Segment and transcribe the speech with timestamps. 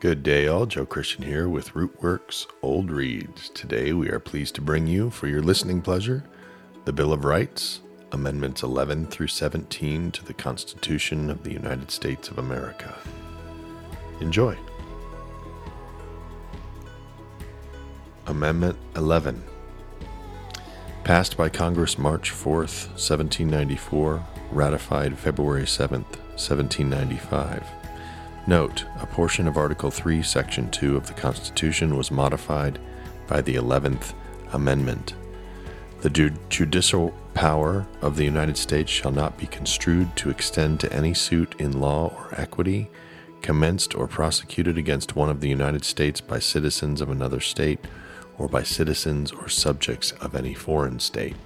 [0.00, 0.64] Good day, all.
[0.64, 3.50] Joe Christian here with RootWorks Old Reads.
[3.50, 6.24] Today we are pleased to bring you, for your listening pleasure,
[6.86, 7.80] the Bill of Rights,
[8.10, 12.96] Amendments 11 through 17 to the Constitution of the United States of America.
[14.22, 14.56] Enjoy.
[18.26, 19.44] Amendment 11.
[21.04, 27.79] Passed by Congress March 4th, 1794, ratified February 7th, 1795.
[28.46, 32.78] Note, a portion of Article 3, Section 2 of the Constitution was modified
[33.26, 34.14] by the 11th
[34.52, 35.14] Amendment.
[36.00, 36.10] The
[36.48, 41.54] judicial power of the United States shall not be construed to extend to any suit
[41.58, 42.90] in law or equity
[43.42, 47.78] commenced or prosecuted against one of the United States by citizens of another state
[48.38, 51.36] or by citizens or subjects of any foreign state.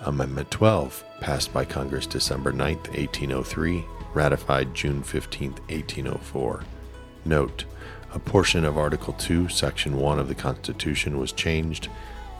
[0.00, 6.64] Amendment 12, passed by Congress December 9, 1803 ratified June 15, 1804.
[7.24, 7.64] Note,
[8.12, 11.88] a portion of Article 2, Section 1 of the Constitution was changed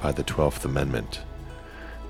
[0.03, 1.21] by the 12th Amendment.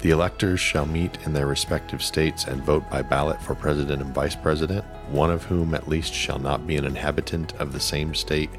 [0.01, 4.15] The electors shall meet in their respective states and vote by ballot for President and
[4.15, 8.15] Vice President, one of whom at least shall not be an inhabitant of the same
[8.15, 8.51] state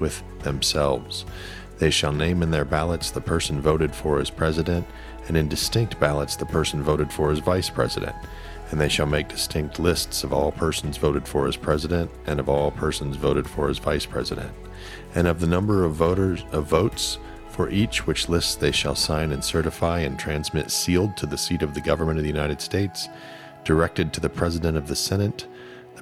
[0.00, 1.24] with themselves.
[1.80, 4.86] They shall name in their ballots the person voted for as President,
[5.26, 8.14] and in distinct ballots the person voted for as Vice President
[8.70, 12.48] and they shall make distinct lists of all persons voted for as president and of
[12.48, 14.52] all persons voted for as vice president,
[15.14, 19.32] and of the number of voters of votes for each which lists they shall sign
[19.32, 23.08] and certify and transmit sealed to the seat of the government of the United States,
[23.64, 25.46] directed to the president of the Senate.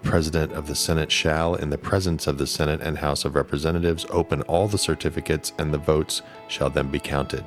[0.03, 3.35] The president of the Senate shall, in the presence of the Senate and House of
[3.35, 7.45] Representatives, open all the certificates, and the votes shall then be counted.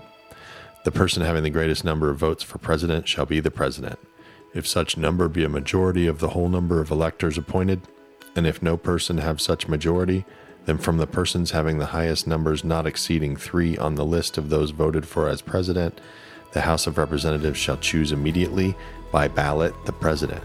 [0.83, 3.97] The person having the greatest number of votes for president shall be the president
[4.53, 7.81] if such number be a majority of the whole number of electors appointed,
[8.35, 10.25] and if no person have such majority,
[10.65, 14.49] then from the persons having the highest numbers not exceeding three on the list of
[14.49, 15.99] those voted for as president,
[16.51, 18.75] the House of Representatives shall choose immediately
[19.11, 20.43] by ballot the president.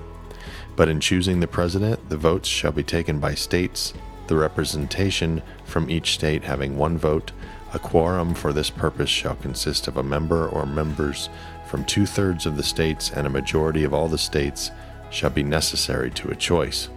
[0.77, 3.95] But in choosing the president, the votes shall be taken by states,
[4.27, 7.33] the representation from each state having one vote.
[7.73, 11.29] A quorum for this purpose shall consist of a member or members
[11.67, 14.71] from two thirds of the states and a majority of all the states
[15.11, 16.89] shall be necessary to a choice.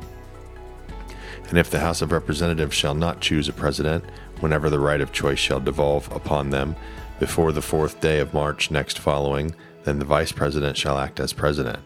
[1.49, 4.03] And if the House of Representatives shall not choose a president,
[4.39, 6.75] whenever the right of choice shall devolve upon them,
[7.19, 11.33] before the fourth day of March next following, then the Vice President shall act as
[11.33, 11.79] President.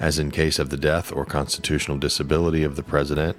[0.00, 3.36] As in case of the death or constitutional disability of the President,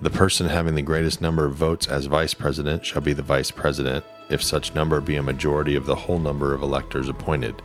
[0.00, 3.50] the person having the greatest number of votes as Vice President shall be the Vice
[3.50, 7.62] President, if such number be a majority of the whole number of electors appointed,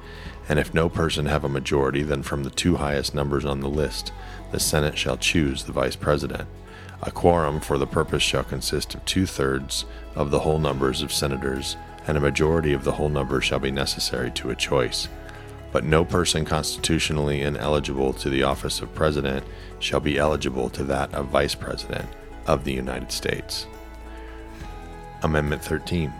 [0.47, 3.69] and if no person have a majority, then from the two highest numbers on the
[3.69, 4.13] list,
[4.51, 6.47] the Senate shall choose the Vice President.
[7.03, 9.83] A quorum for the purpose shall consist of two thirds
[10.15, 11.75] of the whole numbers of senators,
[12.07, 15.09] and a majority of the whole number shall be necessary to a choice.
[15.71, 19.45] But no person constitutionally ineligible to the office of President
[19.79, 22.07] shall be eligible to that of Vice President
[22.47, 23.67] of the United States.
[25.23, 26.11] Amendment 13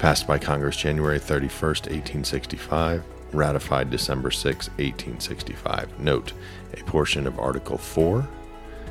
[0.00, 6.00] passed by Congress January 31, 1865, ratified December 6, 1865.
[6.00, 6.32] Note,
[6.72, 8.26] a portion of Article 4,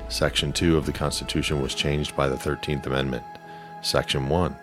[0.08, 3.24] Section 2 of the Constitution was changed by the 13th Amendment.
[3.82, 4.56] Section 1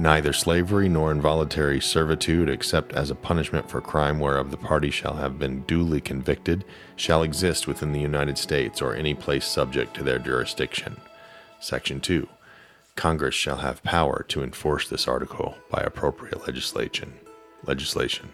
[0.00, 5.14] Neither slavery nor involuntary servitude, except as a punishment for crime whereof the party shall
[5.14, 6.64] have been duly convicted,
[6.94, 11.00] shall exist within the United States or any place subject to their jurisdiction.
[11.58, 12.28] Section 2
[12.94, 17.12] Congress shall have power to enforce this article by appropriate legislation.
[17.64, 18.28] Legislation.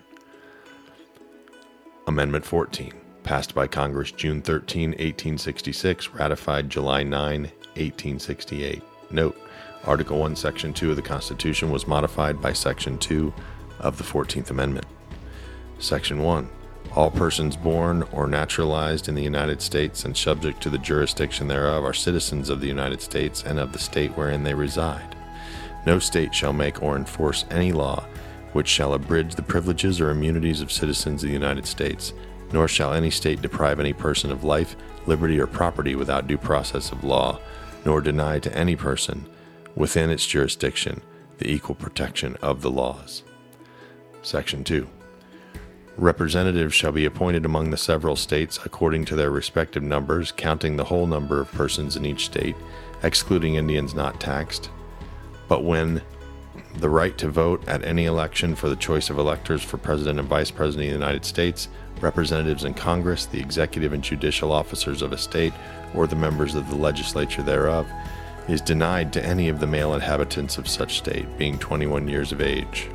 [2.07, 2.93] Amendment 14,
[3.23, 8.83] passed by Congress June 13, 1866, ratified July 9, 1868.
[9.11, 9.39] Note,
[9.87, 13.33] Article 1, Section 2 of the Constitution was modified by Section 2
[13.81, 14.87] of the 14th Amendment.
[15.79, 16.49] Section 1
[16.97, 21.83] all persons born or naturalized in the United States and subject to the jurisdiction thereof
[21.83, 25.17] are citizens of the United States and of the state wherein they reside.
[25.87, 28.05] No state shall make or enforce any law
[28.53, 32.13] which shall abridge the privileges or immunities of citizens of the United States,
[32.53, 34.77] nor shall any state deprive any person of life,
[35.07, 37.41] liberty, or property without due process of law,
[37.85, 39.27] nor deny to any person
[39.75, 41.03] within its jurisdiction
[41.39, 43.23] the equal protection of the laws.
[44.23, 44.89] Section 2.
[45.97, 50.85] Representatives shall be appointed among the several states according to their respective numbers, counting the
[50.85, 52.57] whole number of persons in each state,
[53.03, 54.71] excluding Indians not taxed.
[55.47, 56.03] But when
[56.77, 60.29] the right to vote at any election for the choice of electors for President and
[60.29, 61.69] Vice President of the United States,
[62.01, 65.53] representatives in Congress, the executive and judicial officers of a state,
[65.95, 67.87] or the members of the legislature thereof,
[68.49, 72.41] is denied to any of the male inhabitants of such state, being 21 years of
[72.41, 72.89] age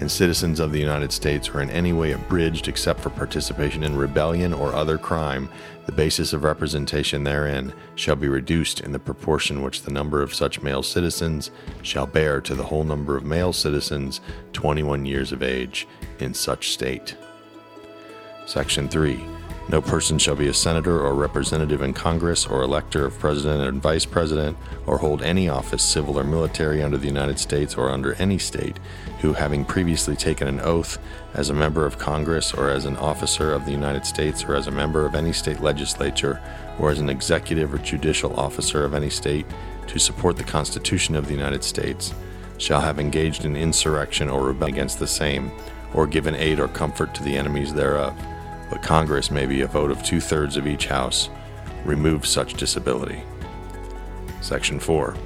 [0.00, 3.94] and citizens of the United States are in any way abridged except for participation in
[3.94, 5.48] rebellion or other crime,
[5.84, 10.34] the basis of representation therein shall be reduced in the proportion which the number of
[10.34, 11.50] such male citizens
[11.82, 14.22] shall bear to the whole number of male citizens
[14.54, 15.86] 21 years of age
[16.18, 17.14] in such state.
[18.46, 19.39] Section 3.
[19.70, 23.80] No person shall be a senator or representative in Congress or elector of president and
[23.80, 28.14] vice president or hold any office, civil or military, under the United States or under
[28.14, 28.80] any state,
[29.20, 30.98] who, having previously taken an oath
[31.34, 34.66] as a member of Congress or as an officer of the United States or as
[34.66, 36.42] a member of any state legislature
[36.80, 39.46] or as an executive or judicial officer of any state
[39.86, 42.12] to support the Constitution of the United States,
[42.58, 45.52] shall have engaged in insurrection or rebellion against the same,
[45.94, 48.16] or given aid or comfort to the enemies thereof
[48.70, 51.28] but Congress may be a vote of two thirds of each House,
[51.84, 53.22] remove such disability.
[54.40, 55.16] Section 4.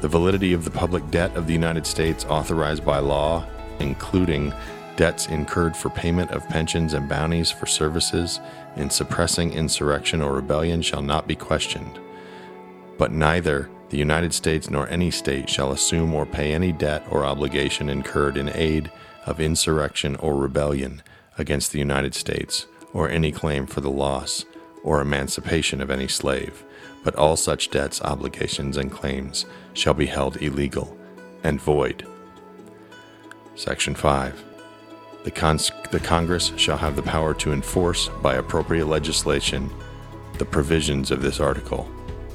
[0.00, 3.46] The validity of the public debt of the United States authorized by law,
[3.80, 4.52] including
[4.96, 8.38] debts incurred for payment of pensions and bounties for services
[8.76, 11.98] in suppressing insurrection or rebellion, shall not be questioned.
[12.98, 17.24] But neither the United States nor any state shall assume or pay any debt or
[17.24, 18.90] obligation incurred in aid
[19.26, 21.02] of insurrection or rebellion
[21.38, 24.44] against the United States or any claim for the loss
[24.82, 26.64] or emancipation of any slave,
[27.04, 30.96] but all such debts, obligations, and claims shall be held illegal
[31.44, 32.06] and void.
[33.54, 34.44] Section 5.
[35.24, 39.70] The, Cons- the Congress shall have the power to enforce by appropriate legislation
[40.38, 41.88] the provisions of this article,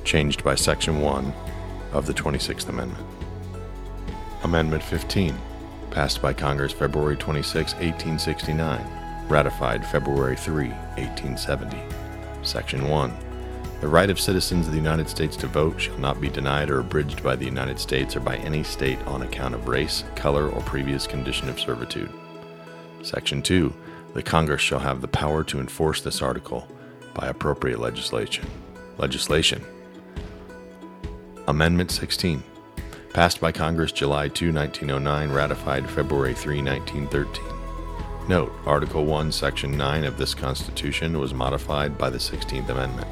[0.03, 1.33] changed by Section 1
[1.93, 3.07] of the 26th Amendment.
[4.43, 5.35] Amendment 15,
[5.89, 11.77] passed by Congress February 26, 1869 ratified February 3, 1870.
[12.43, 13.13] Section 1.
[13.81, 16.79] The right of citizens of the United States to vote shall not be denied or
[16.79, 20.61] abridged by the United States or by any state on account of race, color, or
[20.61, 22.11] previous condition of servitude.
[23.01, 23.73] Section 2.
[24.13, 26.67] The Congress shall have the power to enforce this article
[27.13, 28.45] by appropriate legislation.
[28.97, 29.63] Legislation.
[31.47, 32.41] Amendment 16.
[33.13, 37.64] Passed by Congress July 2, 1909, ratified February 3, 1913.
[38.27, 43.07] Note, Article 1, Section 9 of this Constitution was modified by the 16th Amendment.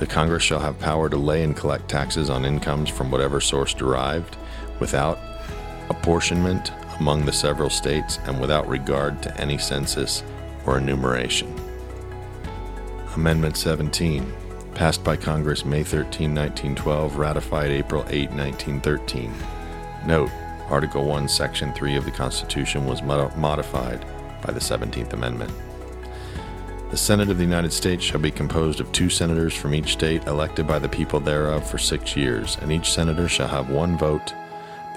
[0.00, 3.72] The Congress shall have power to lay and collect taxes on incomes from whatever source
[3.72, 4.36] derived,
[4.80, 5.18] without
[5.88, 10.22] apportionment among the several states and without regard to any census
[10.66, 11.50] or enumeration.
[13.14, 14.30] Amendment 17,
[14.74, 19.32] passed by Congress May 13, 1912, ratified April 8, 1913.
[20.04, 20.30] Note,
[20.68, 24.04] Article 1, Section 3 of the Constitution was mod- modified
[24.44, 25.52] by the 17th Amendment.
[26.90, 30.26] The Senate of the United States shall be composed of two senators from each state
[30.26, 34.32] elected by the people thereof for six years, and each senator shall have one vote.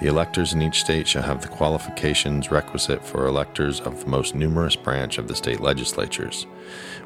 [0.00, 4.36] The electors in each state shall have the qualifications requisite for electors of the most
[4.36, 6.44] numerous branch of the state legislatures.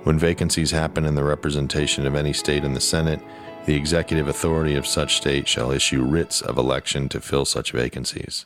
[0.02, 3.20] When vacancies happen in the representation of any state in the Senate,
[3.64, 8.44] the executive authority of such state shall issue writs of election to fill such vacancies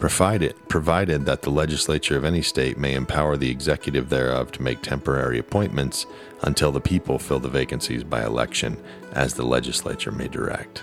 [0.00, 4.80] provided, provided that the legislature of any state may empower the executive thereof to make
[4.80, 6.06] temporary appointments
[6.42, 8.82] until the people fill the vacancies by election,
[9.12, 10.82] as the legislature may direct.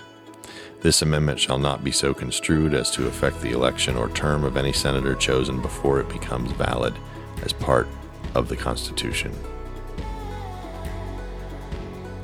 [0.80, 4.56] This amendment shall not be so construed as to affect the election or term of
[4.56, 6.94] any senator chosen before it becomes valid
[7.42, 7.88] as part
[8.36, 9.34] of the Constitution.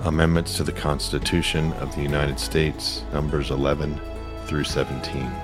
[0.03, 4.01] Amendments to the Constitution of the United States, numbers 11
[4.47, 5.44] through 17.